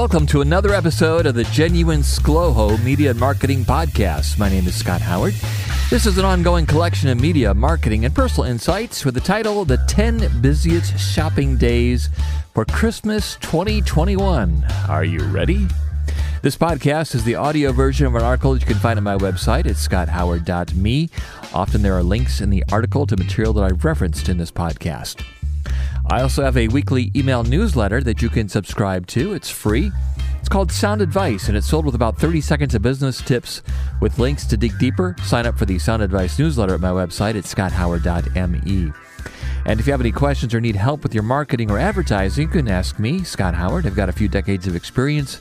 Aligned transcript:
Welcome 0.00 0.26
to 0.28 0.40
another 0.40 0.72
episode 0.72 1.26
of 1.26 1.34
the 1.34 1.44
Genuine 1.44 2.00
ScLoHo 2.00 2.82
Media 2.82 3.10
and 3.10 3.20
Marketing 3.20 3.66
Podcast. 3.66 4.38
My 4.38 4.48
name 4.48 4.66
is 4.66 4.74
Scott 4.74 5.02
Howard. 5.02 5.34
This 5.90 6.06
is 6.06 6.16
an 6.16 6.24
ongoing 6.24 6.64
collection 6.64 7.10
of 7.10 7.20
media, 7.20 7.52
marketing, 7.52 8.06
and 8.06 8.14
personal 8.14 8.48
insights 8.48 9.04
with 9.04 9.12
the 9.12 9.20
title 9.20 9.62
The 9.66 9.76
10 9.88 10.40
Busiest 10.40 10.98
Shopping 10.98 11.58
Days 11.58 12.08
for 12.54 12.64
Christmas 12.64 13.36
2021. 13.42 14.64
Are 14.88 15.04
you 15.04 15.20
ready? 15.24 15.66
This 16.40 16.56
podcast 16.56 17.14
is 17.14 17.22
the 17.22 17.34
audio 17.34 17.70
version 17.70 18.06
of 18.06 18.14
an 18.14 18.22
article 18.22 18.54
that 18.54 18.62
you 18.62 18.68
can 18.68 18.78
find 18.78 18.96
on 18.96 19.04
my 19.04 19.18
website 19.18 19.66
at 19.66 19.76
scotthoward.me. 19.76 21.10
Often 21.52 21.82
there 21.82 21.92
are 21.92 22.02
links 22.02 22.40
in 22.40 22.48
the 22.48 22.64
article 22.72 23.06
to 23.06 23.18
material 23.18 23.52
that 23.52 23.64
I've 23.64 23.84
referenced 23.84 24.30
in 24.30 24.38
this 24.38 24.50
podcast. 24.50 25.22
I 26.10 26.22
also 26.22 26.42
have 26.42 26.56
a 26.56 26.66
weekly 26.66 27.12
email 27.14 27.44
newsletter 27.44 28.02
that 28.02 28.20
you 28.20 28.28
can 28.28 28.48
subscribe 28.48 29.06
to. 29.08 29.32
It's 29.32 29.48
free. 29.48 29.92
It's 30.40 30.48
called 30.48 30.72
Sound 30.72 31.02
Advice, 31.02 31.46
and 31.46 31.56
it's 31.56 31.70
filled 31.70 31.86
with 31.86 31.94
about 31.94 32.18
30 32.18 32.40
seconds 32.40 32.74
of 32.74 32.82
business 32.82 33.22
tips 33.22 33.62
with 34.00 34.18
links 34.18 34.44
to 34.46 34.56
dig 34.56 34.76
deeper. 34.80 35.14
Sign 35.22 35.46
up 35.46 35.56
for 35.56 35.66
the 35.66 35.78
Sound 35.78 36.02
Advice 36.02 36.36
newsletter 36.36 36.74
at 36.74 36.80
my 36.80 36.90
website 36.90 37.36
at 37.36 37.44
scotthoward.me. 37.44 38.92
And 39.66 39.78
if 39.78 39.86
you 39.86 39.92
have 39.92 40.00
any 40.00 40.10
questions 40.10 40.52
or 40.52 40.60
need 40.60 40.74
help 40.74 41.04
with 41.04 41.14
your 41.14 41.22
marketing 41.22 41.70
or 41.70 41.78
advertising, 41.78 42.48
you 42.48 42.52
can 42.52 42.66
ask 42.66 42.98
me, 42.98 43.22
Scott 43.22 43.54
Howard. 43.54 43.86
I've 43.86 43.94
got 43.94 44.08
a 44.08 44.12
few 44.12 44.26
decades 44.26 44.66
of 44.66 44.74
experience, 44.74 45.40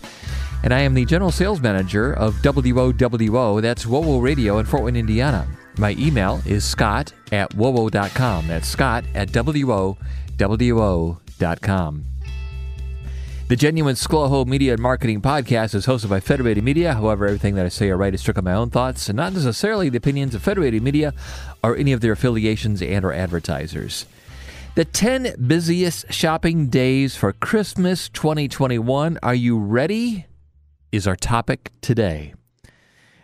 and 0.61 0.71
I 0.71 0.81
am 0.81 0.93
the 0.93 1.03
general 1.03 1.31
sales 1.31 1.61
manager 1.61 2.13
of 2.13 2.35
WOWO, 2.43 3.59
that's 3.59 3.85
WOWO 3.85 4.21
Radio 4.21 4.59
in 4.59 4.67
Fort 4.67 4.83
Wayne, 4.83 4.97
Indiana. 4.97 5.47
My 5.79 5.95
email 5.97 6.43
is 6.45 6.63
scott 6.63 7.11
at 7.31 7.49
wowo.com. 7.55 8.47
That's 8.47 8.67
scott 8.67 9.05
at 9.15 9.31
WO 9.31 9.97
WO.com. 10.39 12.05
The 13.49 13.55
Genuine 13.55 13.95
ScLoHo 13.95 14.45
Media 14.45 14.73
and 14.73 14.81
Marketing 14.81 15.21
Podcast 15.21 15.73
is 15.73 15.87
hosted 15.87 16.09
by 16.09 16.19
Federated 16.19 16.63
Media. 16.63 16.93
However, 16.93 17.25
everything 17.25 17.55
that 17.55 17.65
I 17.65 17.69
say 17.69 17.89
or 17.89 17.97
write 17.97 18.13
is 18.13 18.21
strictly 18.21 18.43
my 18.43 18.53
own 18.53 18.69
thoughts 18.69 19.09
and 19.09 19.17
not 19.17 19.33
necessarily 19.33 19.89
the 19.89 19.97
opinions 19.97 20.35
of 20.35 20.43
Federated 20.43 20.83
Media 20.83 21.13
or 21.63 21.75
any 21.75 21.91
of 21.91 22.01
their 22.01 22.11
affiliations 22.11 22.81
and 22.81 23.03
or 23.03 23.11
advertisers. 23.11 24.05
The 24.75 24.85
10 24.85 25.47
busiest 25.47 26.13
shopping 26.13 26.67
days 26.67 27.15
for 27.15 27.33
Christmas 27.33 28.07
2021. 28.09 29.17
Are 29.23 29.35
you 29.35 29.57
ready? 29.57 30.27
Is 30.91 31.07
our 31.07 31.15
topic 31.15 31.71
today. 31.81 32.33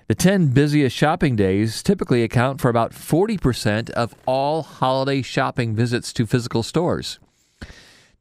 The 0.07 0.13
10 0.13 0.49
busiest 0.49 0.95
shopping 0.95 1.35
days 1.35 1.81
typically 1.81 2.21
account 2.21 2.61
for 2.61 2.69
about 2.69 2.91
40% 2.91 3.89
of 3.89 4.13
all 4.27 4.61
holiday 4.61 5.23
shopping 5.23 5.73
visits 5.73 6.13
to 6.13 6.27
physical 6.27 6.61
stores. 6.61 7.17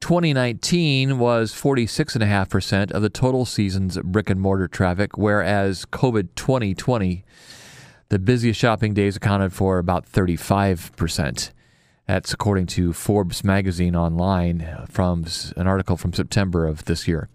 2019 0.01 1.19
was 1.19 1.53
46.5% 1.53 2.91
of 2.91 3.03
the 3.03 3.11
total 3.11 3.45
season's 3.45 3.99
brick 3.99 4.31
and 4.31 4.41
mortar 4.41 4.67
traffic, 4.67 5.19
whereas 5.19 5.85
COVID 5.85 6.29
2020, 6.37 7.23
the 8.09 8.19
busiest 8.19 8.59
shopping 8.59 8.95
days 8.95 9.17
accounted 9.17 9.53
for 9.53 9.77
about 9.77 10.11
35%. 10.11 11.51
That's 12.07 12.33
according 12.33 12.65
to 12.69 12.95
Forbes 12.95 13.45
magazine 13.45 13.95
online 13.95 14.63
uh, 14.63 14.87
from 14.89 15.27
an 15.55 15.67
article 15.67 15.99
from 15.99 16.15
September 16.15 16.67
of 16.67 16.87
this 16.87 17.07
year. 17.07 17.29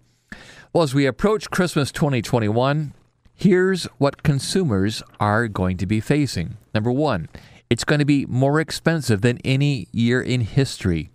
Well, 0.72 0.82
as 0.82 0.92
we 0.92 1.06
approach 1.06 1.50
Christmas 1.50 1.92
2021, 1.92 2.94
here's 3.40 3.84
what 3.96 4.22
consumers 4.22 5.02
are 5.18 5.48
going 5.48 5.78
to 5.78 5.86
be 5.86 5.98
facing. 5.98 6.58
Number 6.74 6.92
one, 6.92 7.28
it's 7.70 7.84
going 7.84 7.98
to 7.98 8.04
be 8.04 8.26
more 8.26 8.60
expensive 8.60 9.22
than 9.22 9.38
any 9.44 9.88
year 9.92 10.20
in 10.20 10.42
history. 10.42 11.10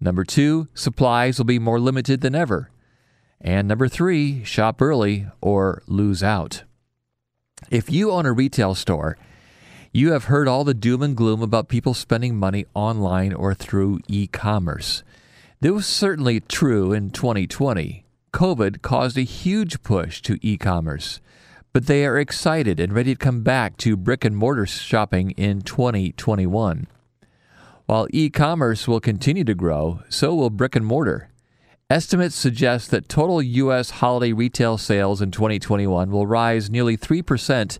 Number 0.00 0.24
two, 0.24 0.68
supplies 0.74 1.38
will 1.38 1.44
be 1.44 1.58
more 1.58 1.78
limited 1.78 2.22
than 2.22 2.34
ever. 2.34 2.70
And 3.40 3.68
number 3.68 3.88
three, 3.88 4.42
shop 4.44 4.80
early 4.80 5.26
or 5.42 5.82
lose 5.86 6.22
out. 6.22 6.64
If 7.70 7.90
you 7.90 8.10
own 8.10 8.24
a 8.24 8.32
retail 8.32 8.74
store, 8.74 9.18
you 9.92 10.12
have 10.12 10.24
heard 10.24 10.48
all 10.48 10.64
the 10.64 10.74
doom 10.74 11.02
and 11.02 11.16
gloom 11.16 11.42
about 11.42 11.68
people 11.68 11.92
spending 11.92 12.36
money 12.36 12.64
online 12.74 13.34
or 13.34 13.54
through 13.54 14.00
e 14.08 14.26
commerce. 14.26 15.04
This 15.60 15.72
was 15.72 15.86
certainly 15.86 16.40
true 16.40 16.92
in 16.92 17.10
2020. 17.10 18.03
COVID 18.34 18.82
caused 18.82 19.16
a 19.16 19.22
huge 19.22 19.80
push 19.84 20.20
to 20.22 20.40
e 20.42 20.58
commerce, 20.58 21.20
but 21.72 21.86
they 21.86 22.04
are 22.04 22.18
excited 22.18 22.80
and 22.80 22.92
ready 22.92 23.14
to 23.14 23.18
come 23.18 23.44
back 23.44 23.76
to 23.76 23.96
brick 23.96 24.24
and 24.24 24.36
mortar 24.36 24.66
shopping 24.66 25.30
in 25.30 25.60
2021. 25.60 26.88
While 27.86 28.08
e 28.10 28.30
commerce 28.30 28.88
will 28.88 28.98
continue 28.98 29.44
to 29.44 29.54
grow, 29.54 30.00
so 30.08 30.34
will 30.34 30.50
brick 30.50 30.74
and 30.74 30.84
mortar. 30.84 31.30
Estimates 31.88 32.34
suggest 32.34 32.90
that 32.90 33.08
total 33.08 33.40
U.S. 33.40 33.90
holiday 33.90 34.32
retail 34.32 34.78
sales 34.78 35.22
in 35.22 35.30
2021 35.30 36.10
will 36.10 36.26
rise 36.26 36.68
nearly 36.68 36.96
3% 36.96 37.78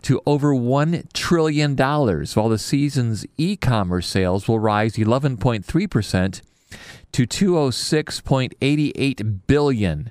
to 0.00 0.22
over 0.24 0.54
$1 0.54 1.12
trillion, 1.12 1.76
while 1.76 2.48
the 2.48 2.56
season's 2.56 3.26
e 3.36 3.54
commerce 3.54 4.06
sales 4.06 4.48
will 4.48 4.60
rise 4.60 4.94
11.3% 4.94 6.40
to 7.12 7.26
206.88 7.26 9.46
billion. 9.46 10.10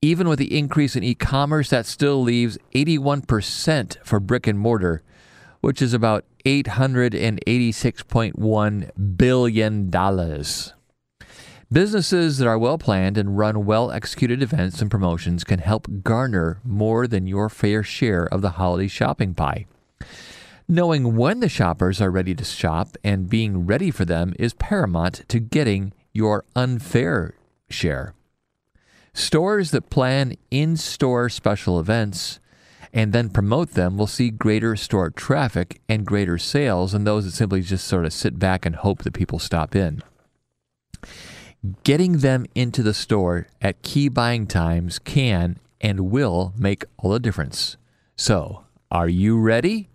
Even 0.00 0.28
with 0.28 0.38
the 0.38 0.56
increase 0.58 0.94
in 0.96 1.04
e-commerce, 1.04 1.68
that 1.70 1.86
still 1.86 2.22
leaves 2.22 2.58
81% 2.74 4.04
for 4.04 4.18
brick 4.18 4.48
and 4.48 4.58
mortar, 4.58 5.04
which 5.60 5.80
is 5.80 5.94
about 5.94 6.24
$886.1 6.44 9.16
billion. 9.16 9.90
Businesses 11.72 12.38
that 12.38 12.46
are 12.46 12.58
well 12.58 12.76
planned 12.76 13.16
and 13.16 13.38
run 13.38 13.64
well 13.64 13.92
executed 13.92 14.42
events 14.42 14.82
and 14.82 14.90
promotions 14.90 15.44
can 15.44 15.60
help 15.60 15.86
garner 16.02 16.60
more 16.64 17.06
than 17.06 17.26
your 17.26 17.48
fair 17.48 17.82
share 17.82 18.26
of 18.26 18.42
the 18.42 18.50
holiday 18.50 18.88
shopping 18.88 19.34
pie. 19.34 19.64
Knowing 20.68 21.16
when 21.16 21.40
the 21.40 21.48
shoppers 21.48 22.00
are 22.00 22.10
ready 22.10 22.34
to 22.34 22.44
shop 22.44 22.96
and 23.02 23.28
being 23.28 23.66
ready 23.66 23.90
for 23.90 24.04
them 24.04 24.32
is 24.38 24.54
paramount 24.54 25.28
to 25.28 25.40
getting 25.40 25.92
your 26.12 26.44
unfair 26.54 27.34
share. 27.68 28.14
Stores 29.14 29.72
that 29.72 29.90
plan 29.90 30.36
in 30.50 30.76
store 30.76 31.28
special 31.28 31.78
events 31.78 32.38
and 32.92 33.12
then 33.12 33.30
promote 33.30 33.70
them 33.72 33.96
will 33.96 34.06
see 34.06 34.30
greater 34.30 34.76
store 34.76 35.10
traffic 35.10 35.80
and 35.88 36.06
greater 36.06 36.38
sales 36.38 36.92
than 36.92 37.04
those 37.04 37.24
that 37.24 37.32
simply 37.32 37.62
just 37.62 37.86
sort 37.86 38.04
of 38.04 38.12
sit 38.12 38.38
back 38.38 38.66
and 38.66 38.76
hope 38.76 39.02
that 39.02 39.14
people 39.14 39.38
stop 39.38 39.74
in. 39.74 40.02
Getting 41.84 42.18
them 42.18 42.46
into 42.54 42.82
the 42.82 42.94
store 42.94 43.48
at 43.60 43.82
key 43.82 44.08
buying 44.08 44.46
times 44.46 44.98
can 44.98 45.58
and 45.80 46.10
will 46.10 46.52
make 46.56 46.84
all 46.98 47.10
the 47.10 47.20
difference. 47.20 47.76
So, 48.16 48.64
are 48.90 49.08
you 49.08 49.38
ready? 49.38 49.88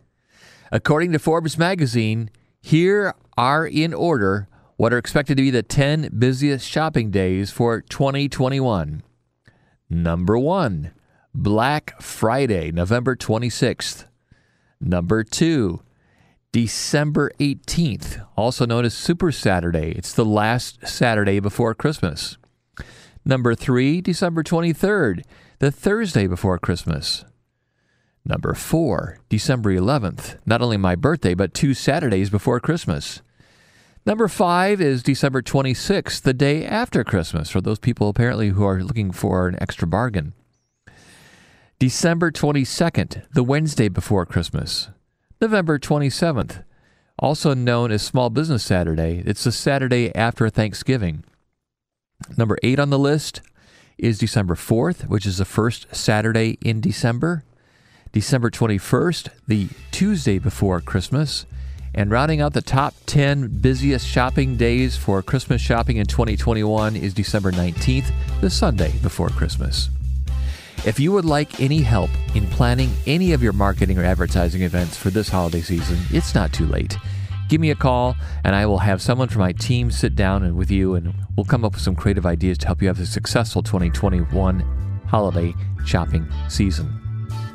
According 0.72 1.12
to 1.14 1.20
Forbes 1.20 1.58
magazine, 1.58 2.30
here 2.62 3.14
are 3.38 3.66
in 3.66 3.94
order 3.94 4.48
what 4.76 4.94
are 4.94 4.98
expected 4.98 5.38
to 5.38 5.44
be 5.44 5.50
the 5.50 5.64
10 5.64 6.12
busiest 6.18 6.68
shopping 6.68 7.10
days 7.10 7.52
for 7.52 7.82
2021. 7.82 9.04
Number 9.90 10.38
1, 10.38 10.92
Black 11.34 12.02
Friday, 12.02 12.72
November 12.72 13.16
26th. 13.16 14.06
Number 14.80 15.24
two, 15.24 15.82
December 16.52 17.32
18th, 17.40 18.26
also 18.36 18.66
known 18.66 18.86
as 18.86 18.94
Super 18.94 19.32
Saturday. 19.32 19.92
It's 19.92 20.14
the 20.14 20.26
last 20.26 20.86
Saturday 20.88 21.40
before 21.40 21.74
Christmas. 21.74 22.38
Number 23.26 23.56
three, 23.56 24.02
December 24.02 24.44
23rd, 24.44 25.24
the 25.60 25.72
Thursday 25.72 26.28
before 26.28 26.60
Christmas. 26.60 27.26
Number 28.28 28.54
four, 28.54 29.20
December 29.30 29.74
11th, 29.74 30.38
not 30.46 30.62
only 30.62 30.76
my 30.76 30.96
birthday, 30.96 31.34
but 31.34 31.54
two 31.54 31.74
Saturdays 31.74 32.30
before 32.30 32.60
Christmas. 32.60 33.22
Number 34.06 34.28
five 34.28 34.82
is 34.82 35.02
December 35.02 35.42
26th, 35.42 36.22
the 36.22 36.34
day 36.34 36.66
after 36.66 37.06
Christmas, 37.06 37.50
for 37.50 37.62
those 37.62 37.80
people 37.80 38.10
apparently 38.10 38.50
who 38.50 38.66
are 38.66 38.84
looking 38.84 39.12
for 39.12 39.48
an 39.48 39.58
extra 39.62 39.88
bargain. 39.88 40.34
December 41.80 42.30
22nd, 42.30 43.24
the 43.32 43.44
Wednesday 43.44 43.88
before 43.88 44.26
Christmas. 44.26 44.90
November 45.40 45.80
27th, 45.80 46.64
also 47.18 47.54
known 47.54 47.92
as 47.92 48.02
Small 48.02 48.30
Business 48.30 48.64
Saturday. 48.64 49.24
It's 49.26 49.46
the 49.46 49.54
Saturday 49.54 50.14
after 50.16 50.50
Thanksgiving. 50.50 51.24
Number 52.36 52.58
eight 52.62 52.80
on 52.80 52.90
the 52.90 53.00
list 53.00 53.42
is 53.98 54.20
December 54.20 54.56
4th, 54.56 55.08
which 55.08 55.26
is 55.26 55.38
the 55.38 55.46
first 55.46 55.96
Saturday 55.96 56.58
in 56.62 56.82
December. 56.82 57.46
December 58.12 58.50
21st, 58.50 59.30
the 59.48 59.68
Tuesday 59.92 60.40
before 60.40 60.82
Christmas. 60.82 61.46
And 61.94 62.12
rounding 62.12 62.42
out 62.42 62.54
the 62.54 62.62
top 62.62 62.94
10 63.08 63.60
busiest 63.60 64.08
shopping 64.08 64.56
days 64.56 64.96
for 64.96 65.22
Christmas 65.24 65.62
shopping 65.62 65.98
in 65.98 66.06
2021 66.06 66.96
is 66.96 67.14
December 67.14 67.52
19th, 67.52 68.12
the 68.40 68.50
Sunday 68.50 68.92
before 69.02 69.30
Christmas. 69.30 69.90
If 70.86 71.00
you 71.00 71.12
would 71.12 71.26
like 71.26 71.60
any 71.60 71.82
help 71.82 72.12
in 72.36 72.46
planning 72.48 72.92
any 73.08 73.34
of 73.34 73.42
your 73.42 73.54
marketing 73.54 73.98
or 73.98 74.04
advertising 74.04 74.62
events 74.62 74.96
for 74.96 75.10
this 75.10 75.30
holiday 75.30 75.62
season, 75.62 75.98
it's 76.12 76.36
not 76.36 76.54
too 76.54 76.68
late. 76.68 76.98
give 77.50 77.62
me 77.62 77.72
a 77.72 77.76
call 77.76 78.16
and 78.44 78.56
I 78.56 78.66
will 78.66 78.80
have 78.80 79.02
someone 79.02 79.30
from 79.30 79.40
my 79.40 79.54
team 79.54 79.90
sit 79.90 80.16
down 80.16 80.44
and 80.44 80.56
with 80.56 80.70
you 80.70 80.96
and 80.96 81.14
we'll 81.36 81.46
come 81.46 81.66
up 81.66 81.74
with 81.74 81.82
some 81.82 81.96
creative 81.96 82.26
ideas 82.26 82.58
to 82.60 82.68
help 82.68 82.82
you 82.82 82.90
have 82.90 83.00
a 83.00 83.06
successful 83.06 83.64
2021 83.64 84.60
holiday 85.08 85.54
shopping 85.86 86.28
season. 86.50 87.07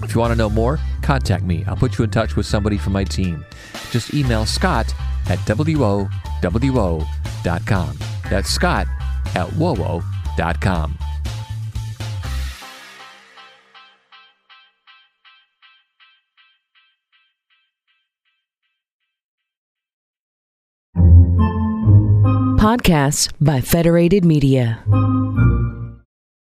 If 0.02 0.14
you 0.14 0.20
want 0.20 0.32
to 0.32 0.36
know 0.36 0.50
more, 0.50 0.78
contact 1.02 1.44
me. 1.44 1.64
I'll 1.66 1.76
put 1.76 1.98
you 1.98 2.04
in 2.04 2.10
touch 2.10 2.36
with 2.36 2.46
somebody 2.46 2.78
from 2.78 2.92
my 2.92 3.04
team. 3.04 3.44
Just 3.90 4.14
email 4.14 4.46
scott 4.46 4.92
at 5.28 5.38
WOWO.com. 5.40 6.08
That's 8.28 8.50
scott 8.50 8.86
at 9.34 9.48
WOWO.com. 9.50 10.98
Podcasts 22.58 23.30
by 23.40 23.60
Federated 23.60 24.24
Media. 24.24 24.82